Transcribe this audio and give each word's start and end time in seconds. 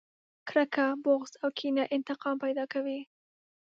کرکه، 0.47 0.85
بغض 1.03 1.31
او 1.43 1.49
کينه 1.57 1.83
انتقام 1.95 2.35
پیدا 2.43 2.63
کوي. 2.73 2.99